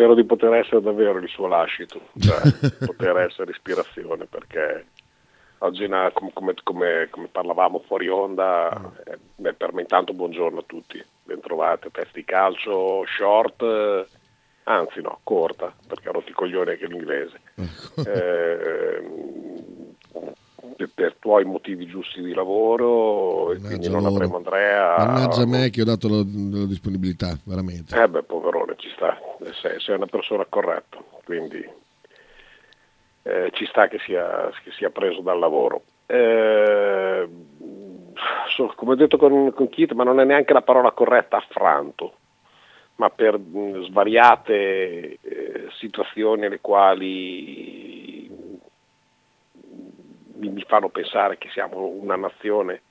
[0.00, 2.40] Spero di poter essere davvero il suo lascito, cioè
[2.86, 4.86] poter essere ispirazione perché
[5.58, 8.70] oggi una- com- come, come- come parlavamo fuori onda,
[9.04, 14.06] eh, per me intanto buongiorno a tutti, bentrovati a testi di calcio, short, eh,
[14.64, 17.40] anzi no, corta, perché i coglioni anche l'inglese.
[18.06, 19.02] Eh,
[20.94, 24.14] per, tuoi motivi giusti di lavoro, e quindi Mannaggia non loro.
[24.14, 24.96] avremo Andrea.
[24.98, 28.00] Mannaggia me che ho dato la, la disponibilità, veramente.
[28.00, 29.18] Eh beh, poverone, ci sta,
[29.60, 31.66] sei, sei una persona corretta, quindi
[33.22, 35.82] eh, ci sta che sia, che sia preso dal lavoro.
[36.06, 37.28] Eh,
[38.54, 42.14] so- come ho detto con, con Kit, ma non è neanche la parola corretta, affranto,
[42.96, 47.89] ma per mh, svariate eh, situazioni alle quali
[50.48, 52.82] mi, fanno pensare che siamo una nazione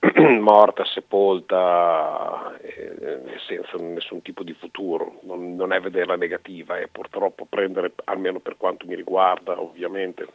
[0.40, 5.20] morta, sepolta, eh, senza nessun tipo di futuro.
[5.22, 10.26] Non, non è vederla negativa, è purtroppo prendere, almeno per quanto mi riguarda, ovviamente,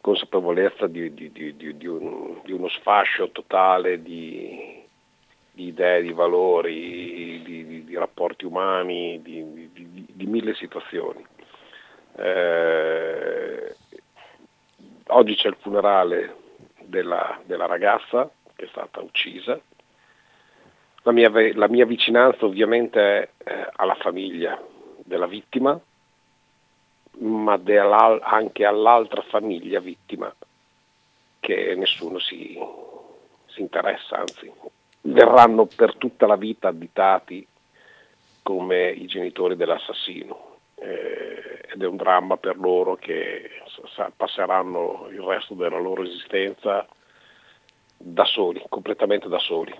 [0.00, 4.82] consapevolezza di, di- di- un- di uno sfascio totale di,
[5.54, 11.24] idee, di valori, di, rapporti umani, di mille situazioni.
[12.16, 13.76] Eh,
[15.14, 16.36] oggi c'è il funerale
[16.80, 19.58] della, della ragazza che è stata uccisa.
[21.04, 24.60] La mia, la mia vicinanza ovviamente è eh, alla famiglia
[25.04, 25.78] della vittima,
[27.18, 27.60] ma
[28.22, 30.32] anche all'altra famiglia vittima
[31.40, 32.56] che nessuno si,
[33.46, 34.50] si interessa, anzi
[35.02, 37.44] verranno per tutta la vita additati
[38.42, 40.51] come i genitori dell'assassino
[40.82, 43.48] eh, ed è un dramma per loro che
[43.94, 46.86] sa- passeranno il resto della loro esistenza
[47.96, 49.72] da soli, completamente da soli,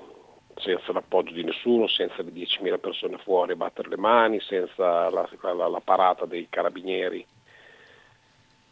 [0.56, 5.28] senza l'appoggio di nessuno, senza le 10.000 persone fuori a battere le mani, senza la,
[5.40, 7.26] la- la parata dei carabinieri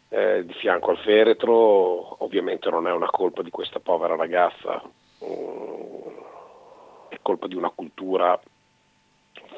[0.09, 2.23] eh, di fianco al feretro.
[2.23, 4.81] Ovviamente non è una colpa di questa povera ragazza,
[5.23, 6.17] mm,
[7.09, 8.39] è colpa di una cultura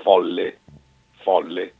[0.01, 0.59] folle,
[1.21, 1.73] folle,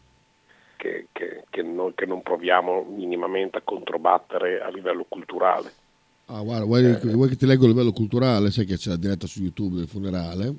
[0.75, 5.72] che, che- che non, che non proviamo minimamente a controbattere a livello culturale.
[6.28, 8.50] Ah, guarda, vuoi, vuoi che ti leggo a livello culturale?
[8.51, 10.53] Sai che c'è la diretta su YouTube del funerale?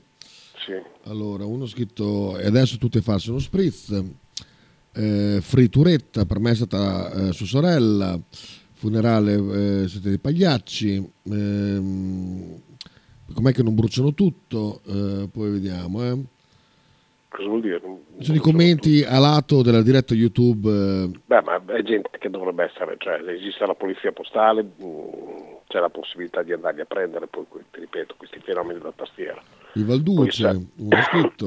[0.65, 0.73] Sì.
[1.09, 4.03] Allora, uno ha scritto, e adesso tutto è falso, uno spritz,
[4.93, 8.19] eh, frituretta, per me è stata eh, sua sorella,
[8.73, 9.33] funerale
[9.83, 12.61] eh, siete dei pagliacci, ehm,
[13.33, 14.81] com'è che non bruciano tutto?
[14.87, 16.19] Eh, poi vediamo, eh.
[17.35, 17.81] Cosa vuol dire?
[18.19, 22.31] Ci sono i commenti a lato della diretta YouTube, eh, Beh, ma è gente che
[22.31, 24.85] dovrebbe essere, cioè esiste la polizia postale, mh,
[25.67, 29.43] c'è la possibilità di andarli a prendere, poi ti ripeto, questi fenomeni della tastiera.
[29.73, 31.47] il Valduce, Poi uno ha scritto.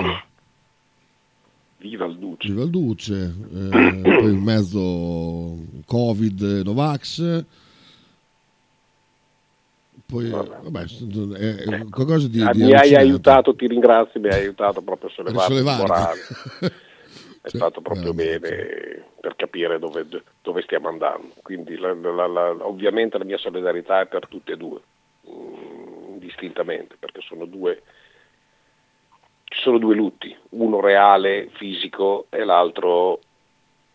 [1.80, 2.48] Viva il Duce.
[2.50, 3.70] di Valduce, eh,
[4.02, 5.56] poi in mezzo
[5.86, 7.46] Covid, Novax,
[10.08, 10.86] poi vabbè,
[11.38, 15.10] è, è qualcosa di, Ah, di mi hai aiutato, ti ringrazio, mi hai aiutato proprio
[15.10, 16.22] a sollevare il morale.
[17.42, 18.40] È Sì, stato proprio veramente.
[18.50, 20.06] bene per capire dove,
[20.42, 21.34] dove stiamo andando.
[21.44, 24.82] Quindi la- la- la- ovviamente la mia solidarietà è per tutte e due,
[25.30, 27.84] mm, indistintamente, perché sono due,
[29.46, 33.22] ci sono due lutti, uno reale, fisico, e l'altro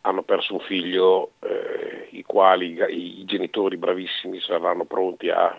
[0.03, 5.57] hanno perso un figlio, eh, i quali i, i genitori bravissimi saranno pronti a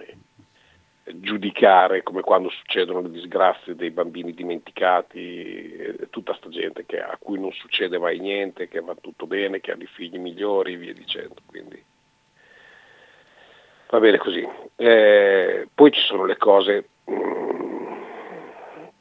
[1.05, 7.39] giudicare come quando succedono le disgrazie dei bambini dimenticati, tutta sta gente che- a cui
[7.39, 11.35] non succede mai niente, che va tutto bene, che ha dei figli migliori, via dicendo.
[11.45, 11.83] Quindi
[13.89, 14.47] va bene così.
[14.75, 18.01] Eh, poi ci sono le cose mm,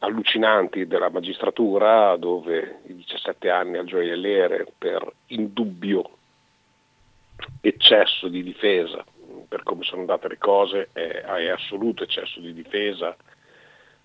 [0.01, 6.17] allucinanti della magistratura dove i 17 anni al gioielliere per indubbio
[7.61, 9.05] eccesso di difesa
[9.53, 13.15] per come sono andate le cose è, è assoluto eccesso di difesa.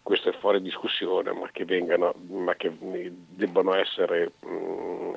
[0.03, 5.15] Questo è fuori discussione ma che vengano ma che debbano essere mm,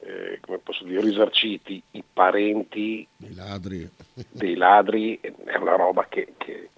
[0.00, 3.88] eh, come posso dire risarciti i parenti I ladri.
[4.30, 6.68] dei ladri è una roba che, che-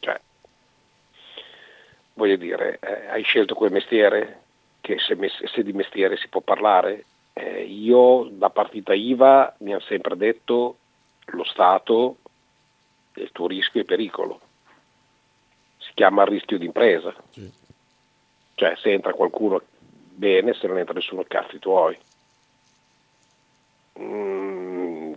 [0.00, 0.20] cioè,
[2.12, 4.42] voglio dire, eh, hai scelto quel mestiere?
[4.82, 5.16] Che se,
[5.46, 7.04] se di mestiere si può parlare
[7.38, 10.76] eh, io da partita IVA mi hanno sempre detto
[11.26, 12.16] lo Stato
[13.12, 14.40] è il tuo rischio e pericolo.
[15.78, 17.14] Si chiama rischio d'impresa.
[17.30, 17.50] Sì.
[18.54, 19.62] Cioè se entra qualcuno
[20.14, 21.96] bene, se non entra nessuno cazzi tuoi.
[24.00, 25.12] Mm,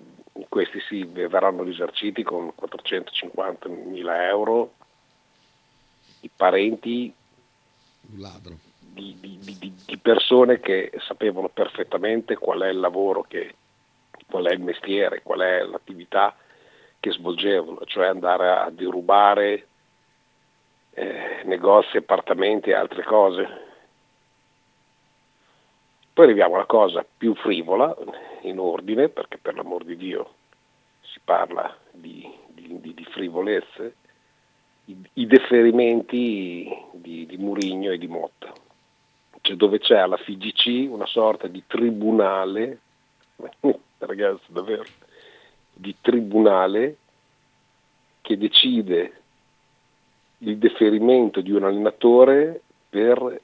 [0.47, 4.73] questi sì, verranno risarciti con 450 mila euro.
[6.21, 7.11] I parenti
[8.93, 13.55] di, di, di, di, persone che sapevano perfettamente qual è il lavoro, che,
[14.29, 16.35] qual è il mestiere, qual è l'attività
[16.99, 19.67] che svolgevano, cioè andare a derubare
[20.93, 23.69] eh, negozi, appartamenti e altre cose.
[26.13, 27.95] Poi arriviamo alla cosa più frivola,
[28.41, 30.33] in ordine, perché per l'amor di Dio
[31.01, 33.95] si parla di, di, di frivolezze,
[34.85, 38.53] i, i deferimenti di, di Murigno e di Motta,
[39.51, 42.79] cioè dove c'è alla FIGC una sorta di tribunale,
[43.99, 44.85] ragazzi davvero,
[45.73, 46.97] di tribunale
[48.21, 49.19] che decide
[50.39, 53.41] il deferimento di un allenatore per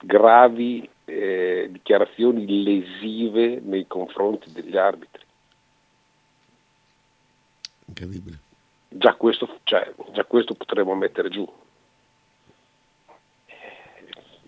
[0.00, 5.24] gravi eh, dichiarazioni lesive nei confronti degli arbitri.
[7.86, 8.38] Incredibile.
[8.90, 11.46] Già questo, cioè, già questo potremmo mettere giù.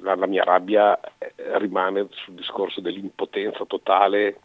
[0.00, 4.40] La, la mia rabbia eh, rimane sul discorso dell'impotenza totale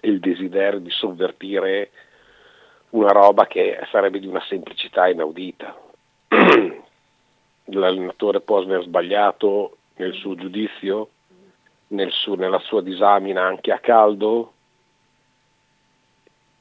[0.00, 1.90] e il desiderio di sovvertire
[2.90, 5.76] una roba che sarebbe di una semplicità inaudita.
[7.66, 11.08] L'allenatore può aver sbagliato nel suo giudizio,
[11.88, 14.52] nel suo, nella sua disamina anche a caldo.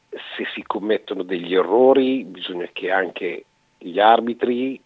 [0.10, 3.46] Se si commettono degli errori bisogna che anche
[3.78, 4.82] gli arbitri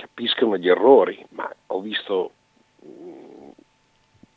[0.00, 2.32] capiscano gli errori, ma ho visto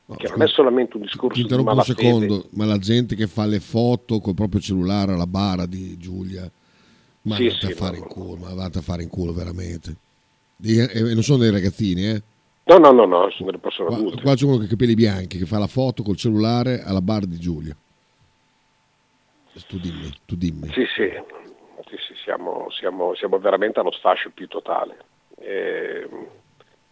[0.06, 3.26] No, che non è solamente un discorso ti di un secondo, ma la gente che
[3.26, 6.50] fa le foto col proprio cellulare alla bara di Giulia,
[7.22, 9.32] ma sì, andate sì, a fare no, in culo, ma andate a fare in culo
[9.32, 9.96] veramente.
[10.62, 12.22] E, e non sono dei ragazzini, eh?
[12.66, 14.22] No, no, no, no, sono delle persone qua, adulte.
[14.22, 17.26] Qua c'è uno con i capelli bianchi che fa la foto col cellulare alla bar
[17.26, 17.76] di Giulia.
[19.68, 20.68] Tu dimmi, tu dimmi.
[20.74, 21.10] Sì, sì,
[21.88, 24.98] sì, sì siamo, siamo, siamo, veramente allo sfascio più totale.
[25.44, 26.08] E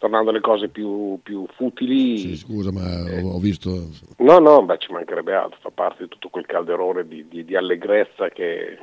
[0.01, 2.18] tornando alle cose più, più futili.
[2.18, 3.69] Sì, scusa, ma eh, ho, visto.
[4.18, 7.56] No, no, beh, ci mancherebbe altro, fa parte di tutto quel calderone di, di, di
[7.56, 8.80] allegrezza che,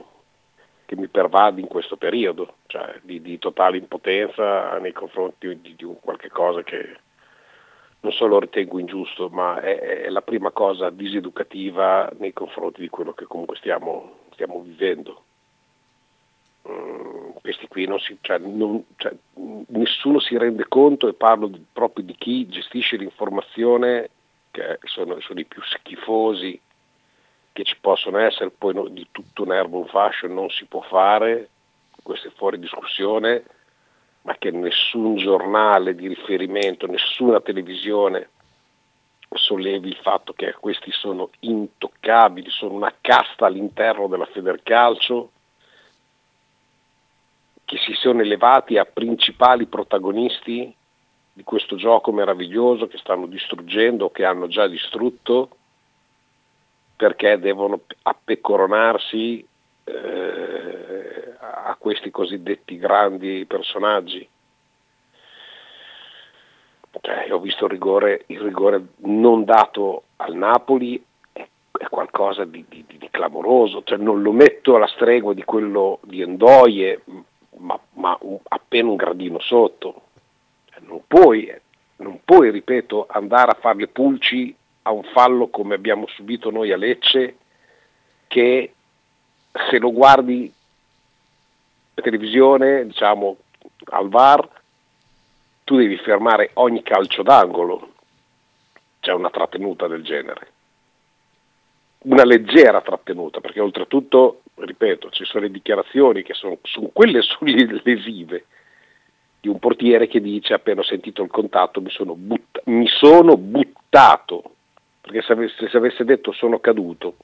[0.84, 5.86] che, mi pervade in questo periodo, cioè di, di totale impotenza nei confronti di, di
[6.00, 6.98] qualche cosa che
[8.00, 13.12] non solo ritengo ingiusto, ma è, è, la prima cosa diseducativa nei confronti di quello
[13.12, 15.24] che comunque stiamo, stiamo vivendo.
[16.70, 19.14] Mm, questi qui non si, cioè, non, cioè,
[19.68, 24.10] nessuno si rende conto e parlo di, proprio di chi gestisce l'informazione
[24.50, 26.60] che sono, sono, i più schifosi
[27.52, 30.82] che ci possono essere, poi no, di tutto un erbo un fascio non si può
[30.82, 31.48] fare,
[32.02, 33.44] questo è fuori discussione,
[34.22, 38.28] ma che nessun giornale di riferimento, nessuna televisione
[39.30, 45.30] sollevi il fatto che questi sono intoccabili, sono una casta all'interno della Federcalcio
[47.68, 50.74] che si sono elevati a principali protagonisti
[51.30, 55.50] di questo gioco meraviglioso che stanno distruggendo, che hanno già distrutto,
[56.96, 59.46] perché devono appecoronarsi
[59.84, 64.26] eh, a questi cosiddetti grandi personaggi.
[67.02, 72.64] Cioè, ho visto il rigore, il rigore non dato al Napoli è, è qualcosa di,
[72.66, 77.02] di, di clamoroso, cioè, non lo metto alla stregua di quello di Endoie,
[77.58, 80.02] ma, ma appena un gradino sotto.
[80.66, 81.52] Cioè, non puoi,
[81.96, 86.72] non puoi, ripeto, andare a fare le pulci a un fallo come abbiamo subito noi
[86.72, 87.36] a Lecce,
[88.26, 88.72] che
[89.70, 93.36] se lo guardi in televisione, diciamo
[93.90, 94.48] al VAR,
[95.64, 97.92] tu devi fermare ogni calcio d'angolo.
[99.00, 100.52] C'è una trattenuta del genere.
[102.00, 107.80] Una leggera trattenuta, perché oltretutto ripeto, ci sono le dichiarazioni che sono, sono quelle sulle
[107.82, 108.46] lesive
[109.40, 113.36] di un portiere che dice appena ho sentito il contatto mi sono, butta- mi sono
[113.36, 114.42] buttato,
[115.00, 117.16] perché se avesse, se avesse detto sono caduto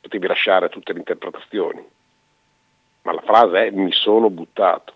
[0.00, 1.84] potevi lasciare tutte le interpretazioni,
[3.02, 4.94] ma la frase è mi sono buttato.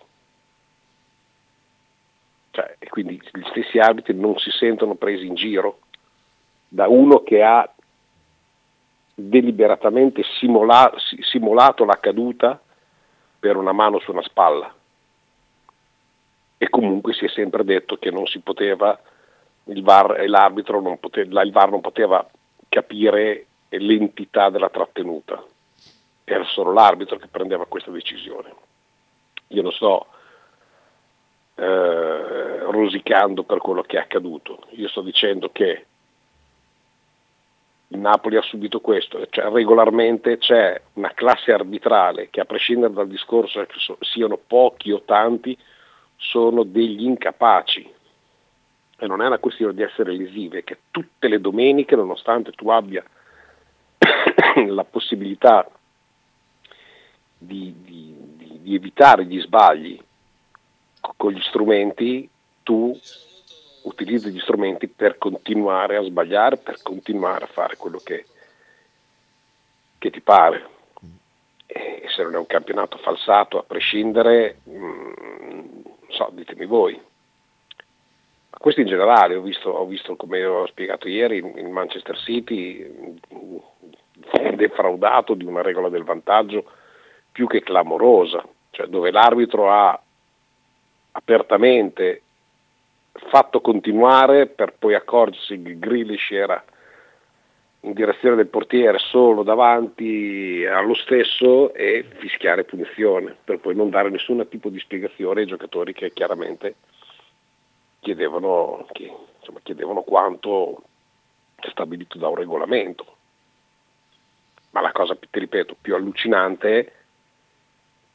[2.51, 5.79] Cioè, e quindi gli stessi arbitri non si sentono presi in giro
[6.67, 7.71] da uno che ha
[9.19, 12.61] deliberatamente simula- simulato la caduta
[13.39, 14.71] per una mano su una spalla.
[16.59, 18.99] E comunque si è sempre detto che non si poteva
[19.65, 22.27] il VAR e l'arbitro non poteva, il VAR non poteva
[22.69, 25.43] capire l'entità della trattenuta,
[26.23, 28.53] era solo l'arbitro che prendeva questa decisione.
[29.47, 30.07] Io non sto
[31.55, 35.86] eh, rosicando per quello che è accaduto, io sto dicendo che
[37.99, 43.65] Napoli ha subito questo, cioè regolarmente c'è una classe arbitrale che a prescindere dal discorso
[43.65, 45.57] che siano pochi o tanti,
[46.15, 47.93] sono degli incapaci.
[48.99, 53.03] E non è una questione di essere lesive, che tutte le domeniche, nonostante tu abbia
[54.67, 55.69] la possibilità
[57.37, 60.01] di, di, di, di evitare gli sbagli
[61.15, 62.27] con gli strumenti,
[62.63, 62.99] tu
[63.87, 68.25] utilizzi gli strumenti per continuare a sbagliare, per continuare a fare quello che,
[69.97, 70.75] che ti pare.
[71.65, 75.61] E se non è un campionato falsato, a prescindere, mh, mm,
[76.09, 76.93] so, ditemi voi.
[76.93, 83.15] Ma questo in generale, ho visto, ho visto come ho spiegato ieri, il Manchester City
[84.31, 86.65] è defraudato di una regola del vantaggio
[87.31, 89.99] più che clamorosa, cioè dove l'arbitro ha
[91.11, 92.21] apertamente
[93.29, 96.63] fatto continuare per poi accorgersi che Grealish era
[97.81, 104.09] in direzione del portiere solo davanti allo stesso e fischiare punizione per poi non dare
[104.09, 106.75] nessun tipo di spiegazione ai giocatori che chiaramente
[107.99, 110.83] chiedevano, che, insomma, chiedevano quanto
[111.69, 113.15] stabilito da un regolamento.
[114.71, 116.93] Ma la cosa, ti ripeto, più allucinante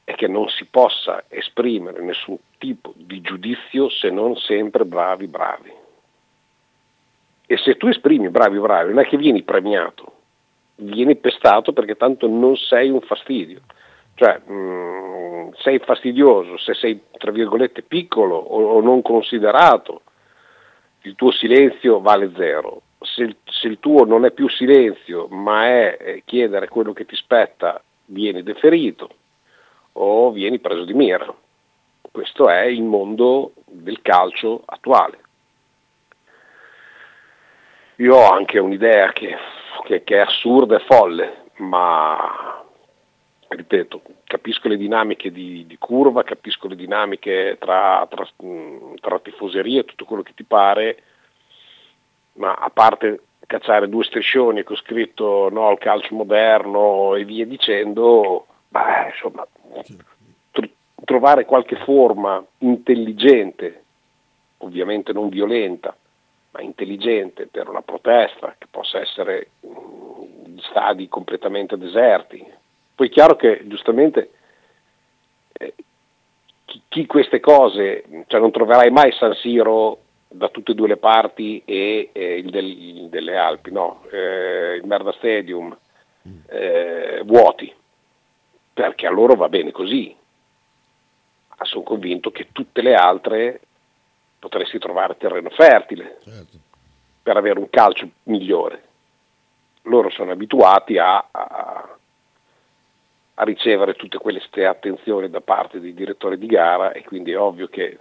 [0.04, 5.73] è che non si possa esprimere nessun tipo di giudizio se non sempre bravi bravi.
[7.45, 10.12] E se tu esprimi bravi bravi non è che vieni premiato,
[10.76, 13.62] vieni pestato perché tanto non sei un fastidio.
[14.14, 20.02] Cioè, mh, mm, sei fastidioso se sei, tra virgolette, piccolo o, o, non considerato,
[21.00, 22.83] il tuo silenzio vale zero.
[23.00, 27.83] Se, se il tuo non è più silenzio, ma è chiedere quello che ti spetta,
[28.04, 29.09] vieni deferito
[29.95, 31.35] o vieni preso di mira.
[32.12, 35.19] Questo è il mondo del calcio attuale.
[37.97, 39.35] Io ho anche un'idea che,
[39.85, 42.62] che, che è assurda e folle, ma
[43.49, 48.28] ripeto, capisco le dinamiche di, di curva, capisco le dinamiche tra, tra,
[49.00, 51.02] tra tifoserie e tutto quello che ti pare,
[52.35, 58.47] ma a parte cacciare due striscioni con scritto no al calcio moderno e via dicendo,
[58.69, 59.47] beh, insomma,
[61.04, 63.85] trovare qualche forma intelligente,
[64.59, 65.97] ovviamente non violenta,
[66.52, 72.44] ma intelligente per una protesta che possa essere in stadi completamente deserti.
[72.94, 74.30] Poi è chiaro che giustamente
[75.54, 75.75] eh,
[76.64, 80.97] chi, chi, queste cose, cioè non troverai mai San Siro da tutte e due le
[80.97, 85.76] parti e eh, il, del, il, delle Alpi, no, eh, il Merda Stadium
[86.49, 87.75] eh, vuoti
[88.73, 90.14] perché a loro va bene così.
[91.64, 93.61] Sono convinto che tutte le altre
[94.38, 96.57] potresti trovare terreno fertile certo.
[97.23, 98.83] per avere un calcio migliore.
[99.83, 101.97] Loro sono abituati a, a,
[103.35, 107.69] a ricevere tutte queste attenzioni da parte dei direttori di gara e quindi è ovvio
[107.69, 107.99] che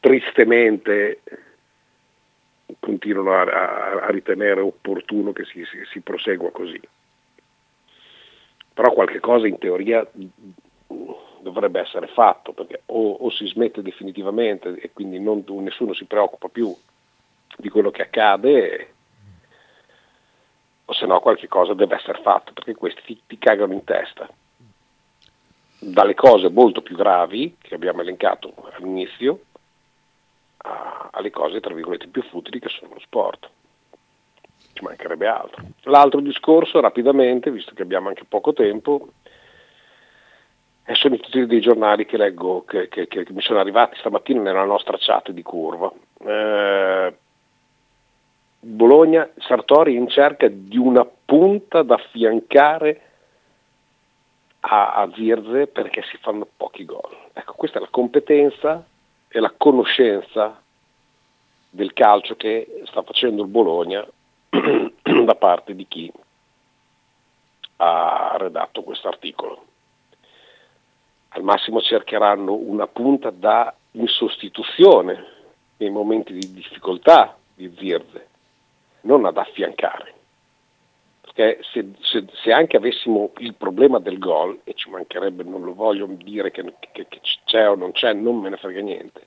[0.00, 1.20] tristemente
[2.80, 6.80] continuano a, a ritenere opportuno che si, si, si prosegua così
[8.74, 10.04] però qualche cosa in teoria
[11.44, 16.48] dovrebbe essere fatto perché o, o si smette definitivamente e quindi non, nessuno si preoccupa
[16.48, 16.74] più
[17.56, 18.94] di quello che accade
[20.86, 24.28] o se no qualche cosa deve essere fatto perché questi ti, ti cagano in testa
[25.78, 29.40] dalle cose molto più gravi che abbiamo elencato all'inizio
[30.56, 33.50] a, alle cose tra virgolette più futili che sono lo sport
[34.74, 35.62] ci mancherebbe altro.
[35.84, 39.12] L'altro discorso, rapidamente, visto che abbiamo anche poco tempo,
[40.92, 44.64] sono i titoli dei giornali che leggo, che, che, che, mi sono arrivati stamattina nella
[44.64, 45.90] nostra chat di curva.
[46.18, 47.14] Eh,
[48.60, 53.00] Bologna, Sartori in cerca di una punta da affiancare
[54.60, 57.16] a, a Zirze perché si fanno pochi gol.
[57.32, 58.84] Ecco, questa è la competenza
[59.28, 60.60] e la conoscenza
[61.70, 64.06] del calcio che sta facendo il Bologna
[64.48, 66.12] da parte di chi
[67.76, 69.64] ha redatto questo articolo.
[71.36, 75.32] Al massimo cercheranno una punta da in sostituzione
[75.78, 78.28] nei momenti di difficoltà di Zirze,
[79.00, 80.14] non ad affiancare.
[81.20, 85.74] Perché se, se, se, anche avessimo il problema del gol, e ci mancherebbe, non lo
[85.74, 86.62] voglio dire che,
[86.92, 89.26] che, che c'è o non c'è, non me ne frega niente,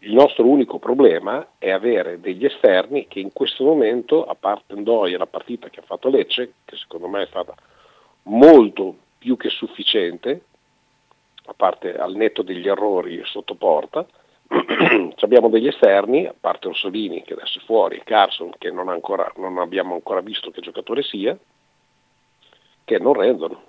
[0.00, 5.18] Il nostro unico problema è avere degli esterni che in questo momento, a parte Ndoia,
[5.18, 7.54] la partita che ha fatto Lecce, che secondo me è stata
[8.22, 10.42] molto più che sufficiente,
[11.50, 14.06] a parte al netto degli errori sotto porta,
[15.20, 19.58] abbiamo degli esterni, a parte Orsolini che adesso è fuori, Carson che non, ancora, non
[19.58, 21.36] abbiamo ancora visto che giocatore sia,
[22.84, 23.68] che non rendono.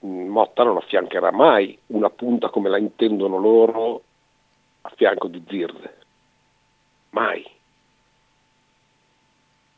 [0.00, 4.02] Motta non affiancherà mai una punta come la intendono loro
[4.82, 5.98] a fianco di Zirze.
[7.10, 7.46] Mai.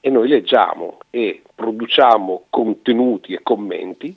[0.00, 4.16] E noi leggiamo e produciamo contenuti e commenti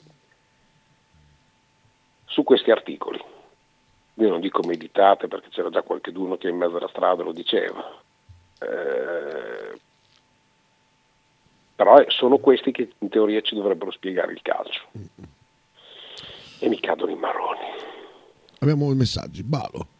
[2.30, 3.22] su questi articoli.
[4.14, 8.02] Io non dico meditate perché c'era già qualcuno che in mezzo alla strada lo diceva.
[8.58, 9.78] Eh,
[11.74, 14.88] però sono questi che in teoria ci dovrebbero spiegare il calcio.
[16.58, 17.60] E mi cadono i marroni.
[18.60, 19.42] Abbiamo i messaggi.
[19.42, 19.98] Balo.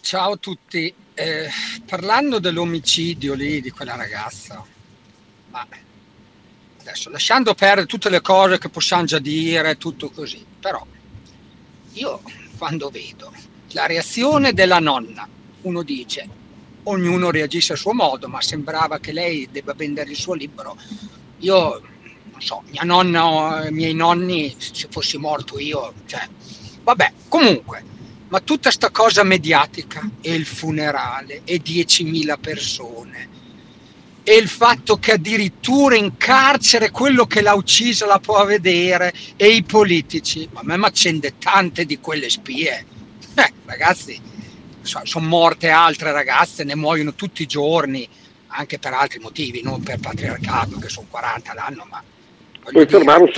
[0.00, 1.48] Ciao a tutti, eh,
[1.86, 4.64] parlando dell'omicidio lì di quella ragazza,
[5.50, 5.66] ma
[6.88, 10.84] adesso lasciando perdere tutte le cose che possiamo già dire, tutto così, però
[11.92, 12.22] io
[12.56, 13.32] quando vedo
[13.72, 15.28] la reazione della nonna,
[15.62, 16.28] uno dice,
[16.84, 20.76] ognuno reagisce a suo modo, ma sembrava che lei debba vendere il suo libro.
[21.38, 21.82] Io
[22.30, 26.26] non so, mia nonna, i miei nonni, se fossi morto io, cioè,
[26.82, 27.84] vabbè, comunque
[28.28, 33.28] ma tutta sta cosa mediatica e il funerale e 10.000 persone
[34.28, 39.48] e il fatto che addirittura in carcere quello che l'ha uccisa la può vedere e
[39.48, 42.84] i politici, ma a me mi accende tante di quelle spie.
[43.34, 44.20] Eh, ragazzi,
[44.82, 48.06] so, sono morte altre ragazze, ne muoiono tutti i giorni,
[48.48, 52.02] anche per altri motivi, non per patriarcato, che sono 40 l'anno, ma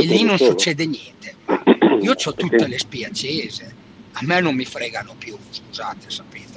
[0.02, 1.36] dire, lì non succede niente.
[2.02, 3.80] io ho tutte le spie accese
[4.14, 6.49] a me non mi fregano più, scusate, sapete.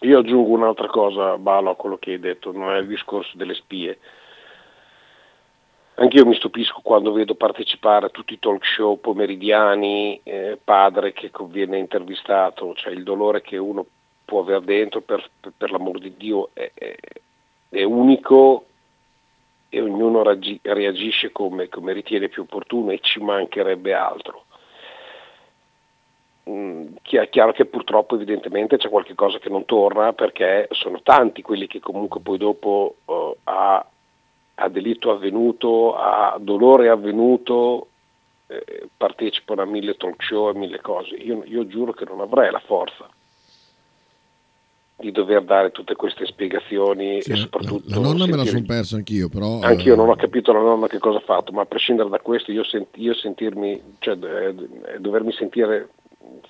[0.00, 3.54] Io aggiungo un'altra cosa, Balo, a quello che hai detto, non è il discorso delle
[3.54, 3.98] spie.
[5.94, 11.30] Anch'io mi stupisco quando vedo partecipare a tutti i talk show pomeridiani, eh, padre che
[11.48, 13.86] viene intervistato, cioè il dolore che uno
[14.22, 16.94] può avere dentro, per, per, per l'amor di Dio, è, è,
[17.70, 18.66] è unico
[19.70, 24.45] e ognuno reagisce come, come ritiene più opportuno e ci mancherebbe altro
[27.02, 31.66] è chiaro che purtroppo evidentemente c'è qualche cosa che non torna perché sono tanti quelli
[31.66, 33.84] che comunque poi dopo uh, a,
[34.54, 37.88] a, delitto avvenuto, a dolore avvenuto,
[38.46, 41.16] eh, partecipano a mille talk show e mille cose.
[41.16, 43.08] Io, io giuro che non avrei la forza
[44.98, 48.36] di dover dare tutte queste spiegazioni sì, e soprattutto la, la nonna sentire...
[48.36, 49.96] me la sono persa anch'io però anch'io eh...
[49.96, 52.64] non ho capito la nonna che cosa ha fatto ma a prescindere da questo io,
[52.64, 52.86] sent...
[52.94, 54.54] io sentirmi cioè eh,
[54.98, 55.90] dovermi sentire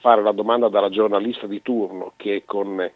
[0.01, 2.91] fare la domanda dalla giornalista di turno che con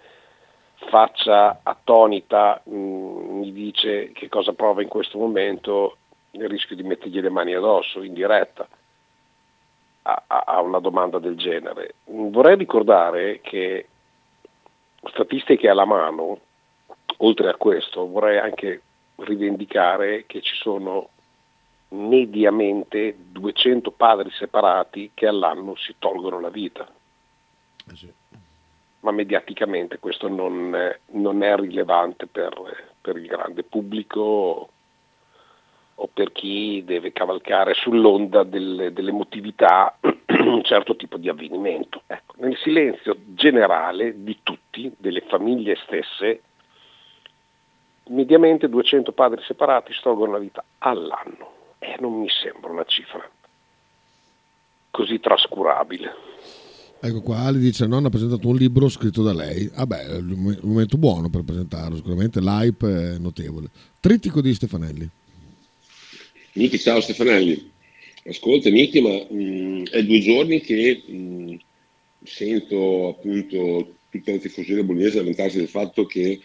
[0.88, 5.96] faccia attonita mh, mm, mi dice che cosa prova in questo momento,
[6.32, 8.66] rischio di mettergli le mani addosso in diretta
[10.02, 11.96] a, a una domanda del genere.
[12.04, 13.88] Vorrei ricordare che
[15.10, 16.38] statistiche alla mano,
[17.18, 18.82] oltre a questo, vorrei anche
[19.16, 21.10] rivendicare che ci sono
[21.90, 26.86] mediamente 200 padri separati che all'anno si tolgono la vita.
[27.90, 28.12] Eh sì.
[29.00, 30.76] Ma mediaticamente questo non,
[31.06, 32.52] non è rilevante per,
[33.00, 34.70] per, il grande pubblico
[35.94, 39.96] o per chi deve cavalcare sull'onda del, dell'emotività
[40.28, 42.02] un certo tipo di avvenimento.
[42.06, 46.42] Ecco, nel silenzio generale di tutti, delle famiglie stesse,
[48.08, 53.28] mediamente 200 padri separati si tolgono la vita all'anno e non mi sembra una cifra
[54.90, 56.28] così trascurabile.
[57.02, 59.70] Ecco qua, Ali dice nonno ha presentato un libro scritto da lei.
[59.74, 63.68] Vabbè, è un momento buono per presentarlo, sicuramente l'hype è notevole.
[63.98, 65.08] Trittico di Stefanelli.
[66.52, 67.70] Miki, ciao Stefanelli.
[68.26, 71.54] Ascolta Miki, ma mh, mm, è due giorni che mh, mm,
[72.22, 76.38] sento appunto tutta la tifoseria bolognese lamentarsi del fatto che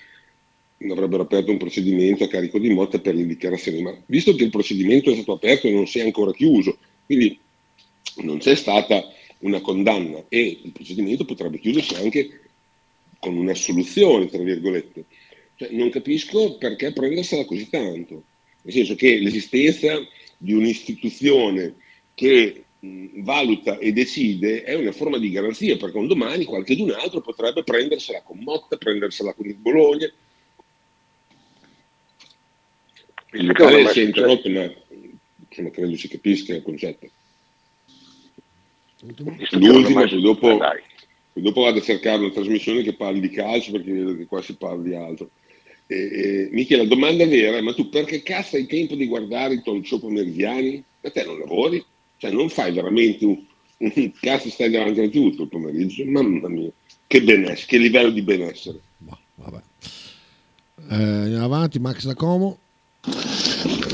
[0.89, 4.49] avrebbero aperto un procedimento a carico di Motta per le dichiarazioni, ma visto che il
[4.49, 7.39] procedimento è stato aperto e non si è ancora chiuso, quindi
[8.17, 12.41] non c'è stata una condanna e il procedimento potrebbe chiudersi anche
[13.19, 15.05] con una soluzione, tra virgolette.
[15.55, 18.23] Cioè, non capisco perché prendersela così tanto,
[18.61, 19.97] nel senso che l'esistenza
[20.37, 21.75] di un'istituzione
[22.13, 22.63] che
[23.15, 28.21] valuta e decide è una forma di garanzia, perché un domani qualche altro potrebbe prendersela
[28.21, 30.11] con Motta, prendersela con il Bologna,
[33.35, 34.71] il locale si è interrotto, ma
[35.47, 37.07] insomma, credo si capisca il concetto.
[39.51, 40.81] L'ultima, poi dopo, eh,
[41.33, 44.55] dopo vado a cercare una trasmissione che parli di calcio perché vedo che qua si
[44.55, 45.29] parla di altro.
[45.87, 49.55] E, e, Michele, la domanda vera è: ma tu perché cazzo hai tempo di guardare
[49.55, 50.83] i talk show pomeridiani?
[51.01, 51.83] A te non lavori?
[52.17, 53.39] Cioè, non fai veramente un,
[53.77, 56.05] un cazzo, stai davanti a tutto il pomeriggio?
[56.05, 56.71] Mamma mia,
[57.05, 58.79] che benessere, che livello di benessere.
[58.97, 59.61] Boh, vabbè.
[60.89, 62.57] Eh, andiamo avanti, Max da Como.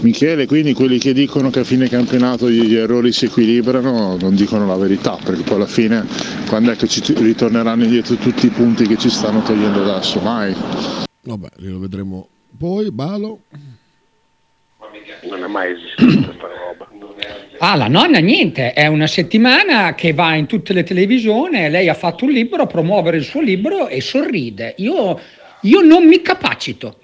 [0.02, 4.66] Michele, quindi quelli che dicono che a fine campionato gli errori si equilibrano non dicono
[4.66, 6.06] la verità, perché poi alla fine
[6.48, 10.20] quando è che ci ritorneranno indietro tutti i punti che ci stanno togliendo adesso?
[10.20, 10.56] Mai.
[11.24, 12.92] Vabbè, lo vedremo poi.
[12.92, 13.42] Balo.
[15.24, 16.90] Non è mai esistita questa roba.
[17.60, 21.94] Ah, la nonna niente, è una settimana che va in tutte le televisioni, lei ha
[21.94, 24.74] fatto un libro a promuovere il suo libro e sorride.
[24.78, 25.20] Io,
[25.62, 27.01] io non mi capacito.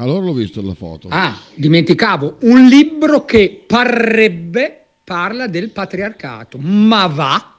[0.00, 1.08] Allora l'ho visto la foto.
[1.10, 7.54] Ah, dimenticavo, un libro che parrebbe parla del patriarcato, ma va?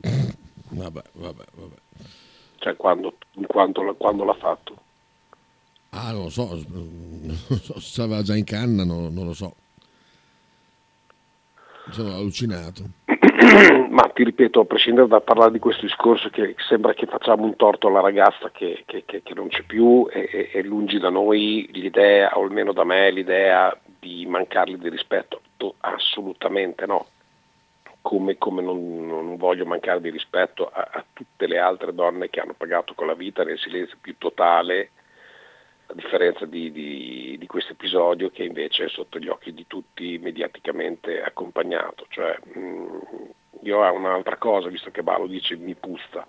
[0.72, 1.74] Vabbè, vabbè, vabbè.
[2.58, 3.14] Cioè, quando,
[3.48, 4.76] quando, quando l'ha fatto?
[5.90, 9.56] Ah, non lo so, non so se aveva già in canna, non, non lo so.
[11.90, 12.84] Sono allucinato.
[13.90, 17.56] Ma ti ripeto, a prescindere da parlare di questo discorso, che sembra che facciamo un
[17.56, 21.68] torto alla ragazza che, che, che, che non c'è più, è, è, lungi da noi
[21.72, 25.40] l'idea, o almeno da me, l'idea di mancargli di rispetto.
[25.80, 27.06] Assolutamente no.
[28.00, 32.40] Come, come non, non, voglio mancare di rispetto a, a tutte le altre donne che
[32.40, 34.90] hanno pagato con la vita nel silenzio più totale
[35.86, 40.16] a differenza di, di, di questo episodio che invece è sotto gli occhi di tutti
[40.18, 42.06] mediaticamente accompagnato.
[42.08, 42.98] Cioè, mh, mm,
[43.62, 46.26] io ho un'altra cosa, visto che Balo dice mi pusta,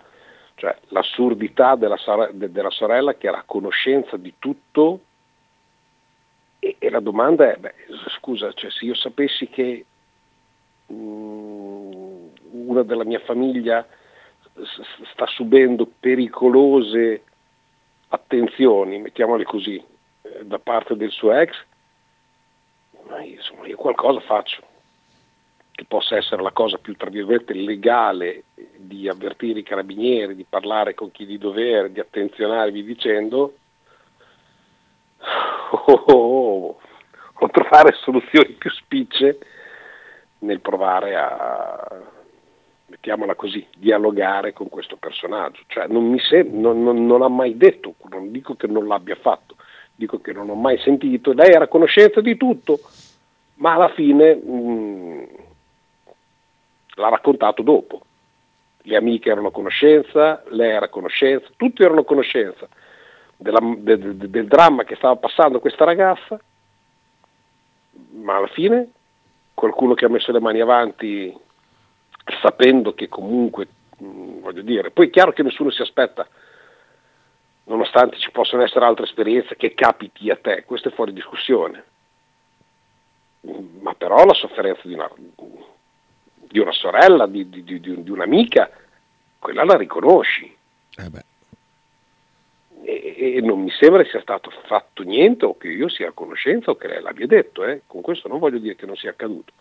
[0.54, 1.96] cioè l'assurdità della,
[2.32, 5.00] della sorella che era a conoscenza di tutto
[6.58, 7.74] e, e la domanda è, beh,
[8.18, 9.84] scusa, cioè, se io sapessi che
[10.86, 13.86] mh, mm, una della mia famiglia
[15.12, 17.24] sta subendo pericolose
[18.08, 19.82] attenzioni, mettiamole così,
[20.22, 21.56] eh, da parte del suo ex,
[23.08, 24.62] ma io, insomma, io qualcosa faccio,
[25.82, 28.44] che possa essere la cosa più, tra virgolette, legale
[28.76, 33.54] di avvertire i carabinieri, di parlare con chi di dovere, di attenzionarvi dicendo,
[35.70, 36.78] oh, oh, oh,
[37.32, 39.38] o trovare soluzioni più spicce
[40.40, 42.02] nel provare a
[42.86, 45.62] mettiamola così, dialogare con questo personaggio.
[45.66, 49.56] Cioè, non, sem- non, non, non, ha mai detto, non dico che non l'abbia fatto,
[49.94, 52.78] dico che non ho mai sentito, lei era a conoscenza di tutto,
[53.54, 55.24] ma alla fine mh, mm,
[57.02, 58.00] l'ha raccontato dopo.
[58.82, 62.68] Le amiche erano a conoscenza, lei era a conoscenza, tutti erano a conoscenza
[63.36, 66.40] della, de, de, del dramma che stava passando questa ragazza,
[68.12, 68.90] ma alla fine
[69.54, 71.36] qualcuno che ha messo le mani avanti
[72.40, 76.26] sapendo che comunque, mh, mm, voglio dire, poi è chiaro che nessuno si aspetta,
[77.64, 81.84] nonostante ci possano essere altre esperienze, che capiti a te, questo è fuori discussione,
[83.80, 85.10] ma però la sofferenza di una,
[86.52, 88.70] di una sorella, di, di, di, di, un'amica,
[89.38, 90.54] quella la riconosci.
[90.98, 91.30] Eh
[92.84, 96.70] e, e, non mi sembra sia stato fatto niente o che io sia a conoscenza
[96.70, 97.82] o che lei l'abbia detto, eh.
[97.86, 99.52] con questo non voglio dire che non sia accaduto.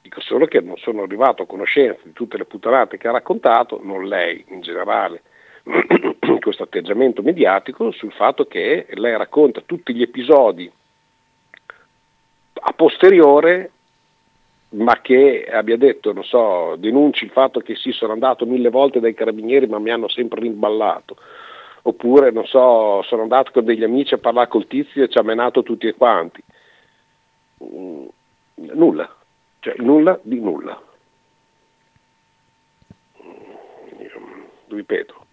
[0.00, 3.80] Dico solo che non sono arrivato a conoscenza di tutte le puttanate che ha raccontato,
[3.82, 5.22] non lei in generale,
[6.40, 10.70] questo atteggiamento mediatico sul fatto che lei racconta tutti gli episodi
[12.64, 13.70] a posteriore
[14.72, 19.00] ma che abbia detto, non so, denunci il fatto che sì, sono andato mille volte
[19.00, 21.16] dai carabinieri ma mi hanno sempre rimballato,
[21.82, 25.22] oppure, non so, sono andato con degli amici a parlare col tizio e ci ha
[25.22, 26.42] menato tutti e quanti.
[27.64, 28.06] Mm,
[28.54, 29.14] nulla,
[29.60, 30.80] cioè nulla di nulla.
[34.68, 35.26] Ripeto,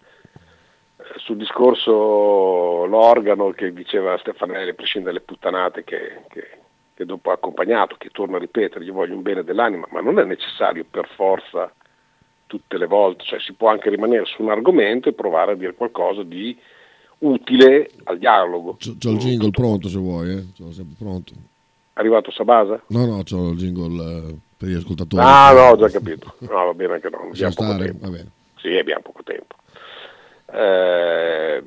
[1.16, 6.59] sul discorso l'organo che diceva Stefanelli, a prescindere dalle puttanate che, che,
[7.00, 10.18] che, dopo ha accompagnato, che torno a ripetere, gli voglio un bene dell'anima, ma non
[10.18, 11.72] è necessario per forza
[12.46, 15.74] tutte le volte, cioè si può anche rimanere su un argomento e provare a dire
[15.74, 16.54] qualcosa di
[17.18, 18.76] utile al dialogo.
[18.78, 20.46] C'ho, c'ho il jingle pronto se vuoi, eh?
[20.56, 21.32] c'ho sempre pronto
[21.94, 22.82] arrivato Sabasa?
[22.88, 25.22] No, no, c'ho il jingle eh, per gli ascoltatori.
[25.24, 26.34] Ah, no, ho già capito.
[26.38, 27.28] No, va bene anche no.
[27.30, 27.84] Abbiamo poco stare?
[27.84, 28.06] tempo.
[28.06, 28.30] Va bene.
[28.56, 29.54] Sì, abbiamo poco tempo.
[30.52, 31.62] Eh,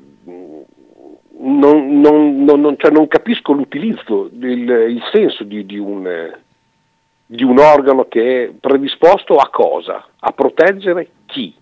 [1.44, 6.34] non, non, non, cioè non, capisco l'utilizzo, il, il senso di, di, un,
[7.26, 10.06] di, un, organo che è predisposto a cosa?
[10.18, 11.54] A proteggere chi?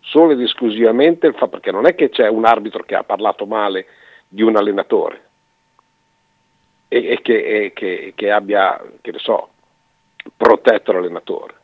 [0.00, 3.86] Solo ed esclusivamente, perché non è che c'è un arbitro che ha parlato male
[4.26, 5.22] di un allenatore,
[6.88, 9.50] e, e, che, e che, che, abbia, che ne so,
[10.36, 11.54] protetto l'allenatore.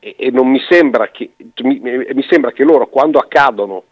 [0.00, 3.84] e, e non mi sembra, che, mi, mi sembra che loro quando accadono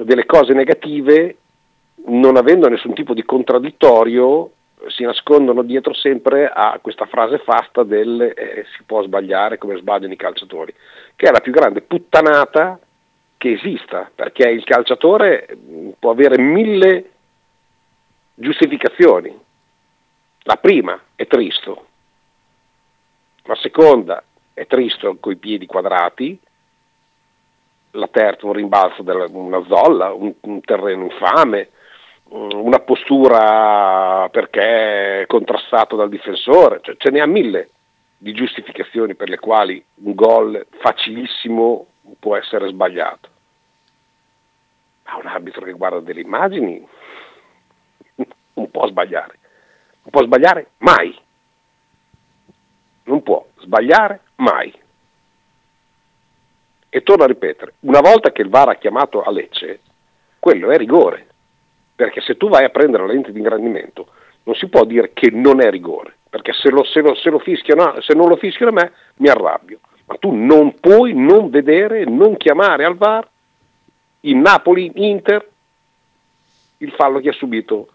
[0.00, 1.36] delle cose negative,
[2.06, 4.50] non avendo nessun tipo di contraddittorio,
[4.88, 10.12] si nascondono dietro sempre a questa frase fasta del eh, si può sbagliare come sbagliano
[10.12, 10.74] i calciatori,
[11.14, 12.78] che è la più grande puttanata
[13.36, 15.56] che esista, perché il calciatore
[15.98, 17.10] può avere mille
[18.34, 19.36] giustificazioni.
[20.44, 21.86] La prima è tristo,
[23.44, 24.22] la seconda
[24.54, 26.38] è tristo coi piedi quadrati,
[27.92, 31.68] la terza un rimbalzo della, una zolla, un, un terreno infame,
[32.32, 37.70] una postura perché è contrastato dal difensore, cioè, ce ne ha mille
[38.16, 41.86] di giustificazioni per le quali un gol facilissimo
[42.18, 43.28] può essere sbagliato.
[45.04, 46.86] Ma un arbitro che guarda delle immagini
[48.54, 49.38] non può sbagliare,
[50.02, 51.18] non può sbagliare mai,
[53.04, 54.80] non può sbagliare mai.
[56.94, 59.80] E torno a ripetere, una volta che il VAR ha chiamato a Lecce,
[60.38, 61.30] quello è rigore
[62.02, 64.08] perché se tu vai a prendere la lente di ingrandimento
[64.42, 67.38] non si può dire che non è rigore, perché se, lo, se, lo, se, lo
[67.38, 72.04] fischiano, se non lo fischiano a me mi arrabbio, ma tu non puoi non vedere,
[72.04, 73.28] non chiamare al VAR
[74.22, 75.48] in Napoli-Inter
[76.78, 77.88] il fallo che ha subito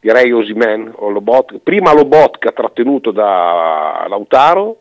[0.00, 4.80] direi Osimen o Lobot, prima Lobotka trattenuto da Lautaro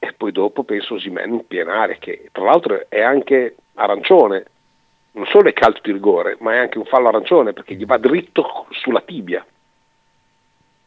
[0.00, 4.46] e poi dopo penso Osimen in piena area che tra l'altro è anche arancione
[5.18, 7.98] non solo è calcio di rigore, ma è anche un fallo arancione perché gli va
[7.98, 9.44] dritto sulla tibia,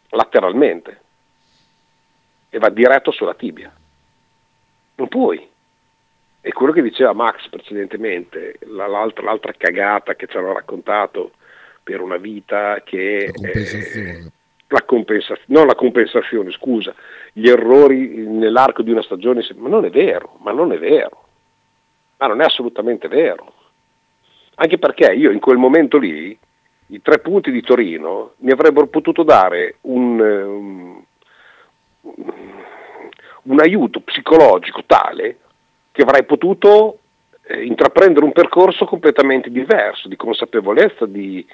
[0.09, 1.01] lateralmente,
[2.49, 3.71] e va diretto sulla tibia.
[4.95, 5.49] Non puoi.
[6.43, 11.33] E quello che diceva Max precedentemente, l'altra, l'altra cagata che ci hanno raccontato
[11.83, 13.31] per una vita che...
[13.33, 14.31] La compensazione.
[14.67, 16.95] la compensazione, non la compensazione, scusa,
[17.33, 21.27] gli errori nell'arco di una stagione, ma non è vero, ma non è vero,
[22.17, 23.59] ma non è assolutamente vero
[24.61, 26.37] anche perché io in quel momento lì
[26.87, 31.03] i tre punti di Torino mi avrebbero potuto dare un, um,
[33.43, 35.37] un aiuto psicologico tale
[35.91, 36.99] che avrei potuto
[37.47, 41.45] eh, intraprendere un percorso completamente diverso, di consapevolezza, di,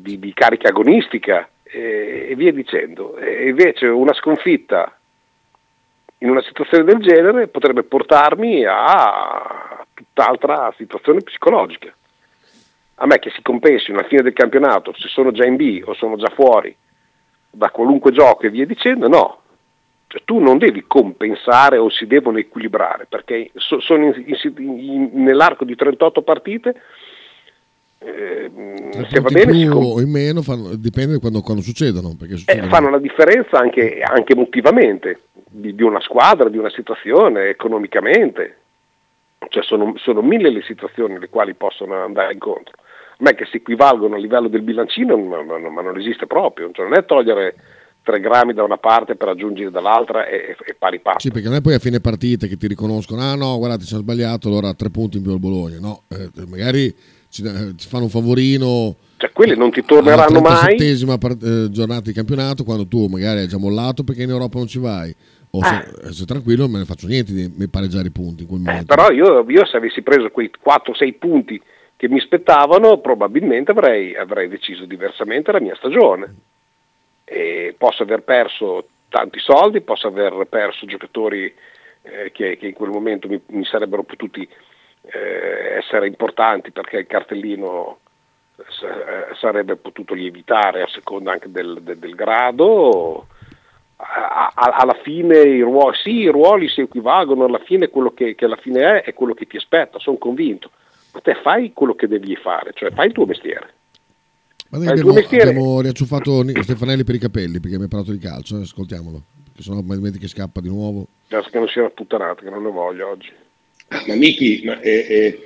[0.00, 3.18] di, di carica agonistica e, e via dicendo.
[3.18, 4.96] E invece una sconfitta
[6.18, 11.92] in una situazione del genere potrebbe portarmi a tutt'altra situazione psicologica
[12.98, 15.94] a me che si compensino alla fine del campionato, se sono già in B o
[15.94, 16.74] sono già fuori
[17.50, 19.40] da qualunque gioco e via dicendo, no.
[20.08, 25.10] Cioè, tu non devi compensare o si devono equilibrare, perché so, sono in, in, in,
[25.22, 26.80] nell'arco di 38 partite,
[28.00, 28.50] eh,
[29.10, 32.90] se va bene più o in meno fanno, dipende da quando, quando succedono, eh, fanno
[32.90, 38.56] la differenza anche, anche emotivamente di, di, una squadra, di una situazione, economicamente.
[39.48, 42.74] Cioè sono, sono mille le situazioni alle quali possono andare incontro
[43.18, 46.86] ma che si equivalgono a livello del bilancino, ma, ma, ma non esiste proprio, cioè
[46.86, 47.54] non è togliere
[48.02, 51.20] 3 grammi da una parte per aggiungere dall'altra e, e pari pari.
[51.20, 53.92] Sì, perché non è poi a fine partita che ti riconoscono, ah no, guardate, ci
[53.92, 56.94] hanno sbagliato, allora tre punti in più al Bologna, no, eh, magari
[57.28, 58.94] ci, eh, ci, fanno un favorino.
[59.16, 60.78] Cioè, quelli non ti torneranno mai.
[61.04, 64.58] La part- eh, giornata di campionato, quando tu magari hai già mollato perché in Europa
[64.58, 65.14] non ci vai.
[65.50, 66.12] O se, eh.
[66.12, 68.94] se tranquillo me ne faccio niente di pareggiare i punti in quel eh, momento.
[68.94, 71.62] però io, io se avessi preso quei 4-6 punti
[71.96, 76.34] che mi spettavano, probabilmente avrei, avrei deciso diversamente la mia stagione.
[77.24, 81.52] E posso aver perso tanti soldi, posso aver perso giocatori
[82.02, 84.48] eh, che, che, in quel momento mi, mi sarebbero potuti
[85.02, 87.98] eh, essere importanti perché il cartellino
[88.58, 93.26] eh, sarebbe potuto lievitare a seconda anche del, del, del grado.
[94.00, 98.34] A, a, alla fine i ruoli, sì, i ruoli si equivalgono, alla fine quello che,
[98.36, 100.70] che alla fine è è quello che ti aspetta, sono convinto
[101.22, 103.74] te fai quello che devi fare, cioè fai il tuo mestiere.
[104.70, 108.58] Ma noi abbiamo, abbiamo riacciuffato Stefanelli per i capelli perché mi hai parlato di calcio,
[108.58, 108.62] eh?
[108.62, 111.06] ascoltiamolo, perché sennò mai che scappa di nuovo.
[111.26, 113.32] Penso che non sia una puttanata, che non ne voglio oggi.
[113.88, 115.38] Ma Miki, ma è, è,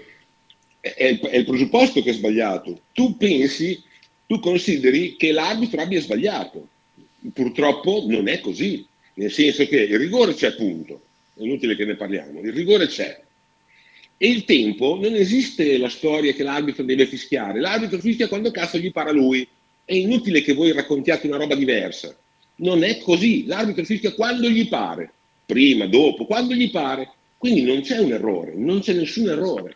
[0.80, 2.80] è, è, il presupposto che è sbagliato.
[2.92, 3.80] Tu pensi,
[4.26, 6.66] tu consideri che l'arbitro abbia sbagliato.
[7.32, 11.00] Purtroppo non è così, nel senso che il rigore c'è appunto,
[11.36, 13.22] è inutile che ne parliamo, il rigore c'è
[14.22, 18.78] e il tempo non esiste la storia che l'arbitro deve fischiare, l'arbitro fischia quando cazzo
[18.78, 19.44] gli para lui.
[19.84, 22.16] È inutile che voi raccontiate una roba diversa.
[22.58, 25.12] Non è così, l'arbitro fischia quando gli pare,
[25.44, 27.10] prima, dopo, quando gli pare.
[27.36, 29.74] Quindi non c'è un errore, non c'è nessun errore.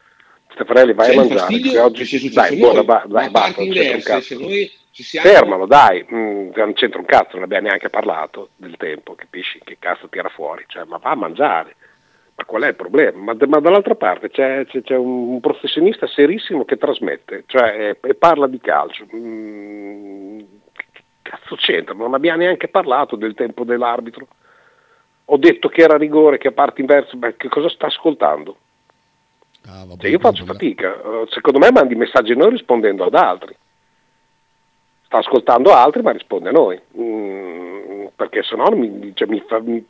[0.53, 3.63] Stefanelli, vai c'è a mangiare, che oggi si è successo dai, buona, ba- dai, basta,
[3.63, 5.29] inverse, se noi ci siamo...
[5.29, 9.61] Fermalo, dai, mm, non c'entra un cazzo, non abbiamo neanche parlato del tempo, capisci?
[9.63, 11.77] Che cazzo tira fuori, cioè, ma va a mangiare
[12.35, 13.19] Ma qual è il problema?
[13.19, 18.47] Ma, ma dall'altra parte c'è, c'è, c'è, un professionista serissimo che trasmette, cioè e, parla
[18.47, 19.07] di calcio.
[19.15, 20.39] Mm,
[20.73, 21.93] che cazzo c'entra?
[21.93, 24.27] Non abbiamo neanche parlato del tempo dell'arbitro.
[25.27, 28.57] Ho detto che era rigore, che a parte inverso, ma che cosa sta ascoltando?
[29.67, 33.55] Ah, vabbè, cioè io faccio fatica, secondo me mandi messaggi a noi rispondendo ad altri.
[35.07, 39.61] Sta ascoltando altri ma risponde a noi, mm, perché se no mi, cioè, mi, fa,
[39.61, 39.85] mi,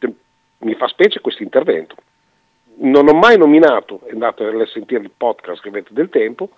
[0.58, 1.94] mi fa specie questo intervento.
[2.78, 6.50] Non ho mai nominato, andate a sentire il podcast che avete del tempo,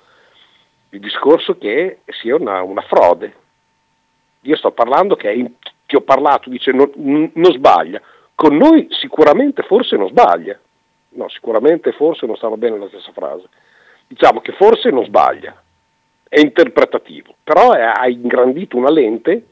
[0.90, 3.34] il discorso che sia una, una frode.
[4.42, 5.52] Io sto parlando che, in,
[5.86, 8.00] che ho parlato, dice non, non sbaglia,
[8.34, 10.58] con noi sicuramente forse non sbaglia,
[11.10, 13.48] no, sicuramente forse non stava bene la stessa frase,
[14.06, 15.62] diciamo che forse non sbaglia,
[16.28, 19.46] è interpretativo, però è, ha ingrandito una lente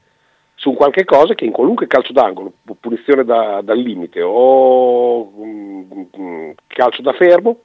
[0.54, 7.02] su qualche cosa che in qualunque calcio d'angolo, punizione da, dal limite o um, calcio
[7.02, 7.60] da fermo,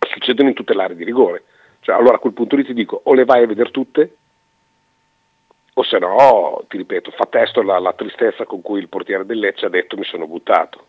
[0.00, 1.44] succedono in tutte le aree di rigore.
[1.80, 4.16] Cioè, allora a quel punto lì ti dico o le vai a vedere tutte
[5.74, 9.38] o se no, ti ripeto, fa testo la, la tristezza con cui il portiere del
[9.38, 10.86] Lecce ha detto mi sono buttato.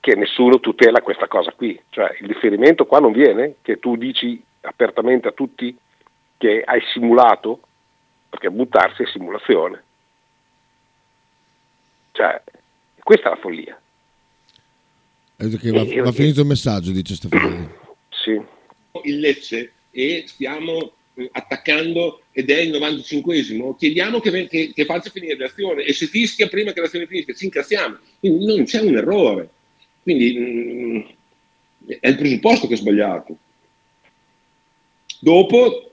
[0.00, 4.42] Che nessuno tutela questa cosa qui, cioè il riferimento qua non viene, che tu dici
[4.62, 5.76] apertamente a tutti
[6.36, 7.60] che hai simulato,
[8.28, 9.84] perché buttarsi è simulazione.
[12.12, 12.42] Cioè,
[13.02, 13.80] questa è la follia.
[15.36, 17.78] Che va, va finito il messaggio, dice Stefano.
[18.20, 18.38] Sì.
[19.04, 20.92] Il Lecce e stiamo
[21.32, 26.48] attaccando ed è il 95esimo, chiediamo che, che, che, faccia finire l'azione e se fischia
[26.48, 27.98] prima che l'azione finisca ci incazziamo.
[28.18, 29.50] Quindi non c'è un errore.
[30.02, 33.36] Quindi mh, mm, è il presupposto che è sbagliato.
[35.20, 35.92] Dopo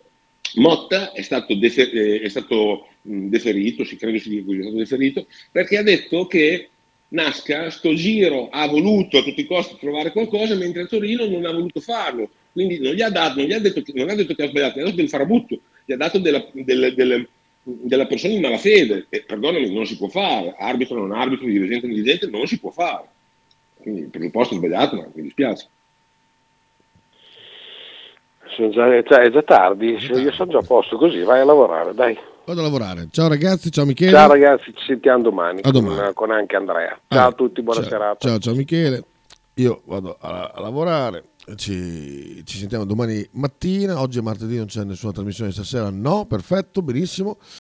[0.56, 4.78] Motta è stato, defer- eh, è stato mm, deferito, si credo sia così, è stato
[4.78, 6.70] deferito, perché ha detto che
[7.10, 11.52] Nasca, sto giro, ha voluto a tutti i costi trovare qualcosa, mentre Torino non ha
[11.52, 14.34] voluto farlo quindi non gli ha, dato, non gli ha, detto, che, non ha detto
[14.34, 17.24] che ha sbagliato, gli ha dato del farabutto, gli ha dato della, della, della,
[17.62, 22.26] della persona in malafede, e perdonami, non si può fare, arbitro, non arbitro, dirigente, dirigente,
[22.26, 23.10] non si può fare.
[23.76, 25.68] Quindi il presupposto è sbagliato, ma mi dispiace.
[28.56, 32.18] Già, cioè, è già tardi, io sono già a posto così, vai a lavorare, dai.
[32.46, 33.10] Vado a lavorare.
[33.12, 34.12] Ciao ragazzi, ciao Michele.
[34.12, 35.96] Ciao ragazzi, ci sentiamo domani, domani.
[35.98, 36.98] Con, con, anche Andrea.
[37.08, 38.28] Ciao ah, a tutti, buona ciao, serata.
[38.28, 39.04] Ciao, ciao Michele.
[39.56, 41.26] Io vado a, a lavorare.
[41.56, 44.00] Ci, ci, sentiamo domani mattina.
[44.00, 45.90] Oggi è martedì, non c'è nessuna trasmissione stasera.
[45.90, 47.38] No, perfetto, benissimo.